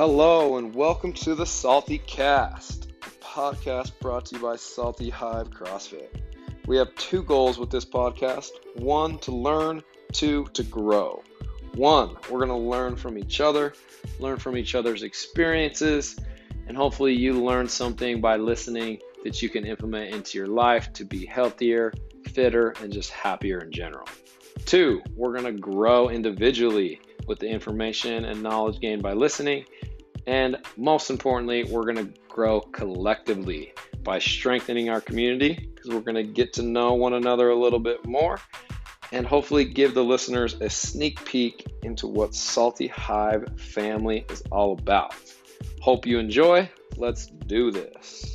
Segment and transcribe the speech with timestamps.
[0.00, 5.50] Hello, and welcome to the Salty Cast, a podcast brought to you by Salty Hive
[5.50, 6.08] CrossFit.
[6.64, 9.82] We have two goals with this podcast one, to learn,
[10.14, 11.22] two, to grow.
[11.74, 13.74] One, we're going to learn from each other,
[14.18, 16.16] learn from each other's experiences,
[16.66, 21.04] and hopefully you learn something by listening that you can implement into your life to
[21.04, 21.92] be healthier,
[22.32, 24.08] fitter, and just happier in general.
[24.64, 29.64] Two, we're going to grow individually with the information and knowledge gained by listening.
[30.30, 33.72] And most importantly, we're going to grow collectively
[34.04, 37.80] by strengthening our community because we're going to get to know one another a little
[37.80, 38.38] bit more
[39.10, 44.74] and hopefully give the listeners a sneak peek into what Salty Hive family is all
[44.74, 45.16] about.
[45.80, 46.70] Hope you enjoy.
[46.96, 48.29] Let's do this.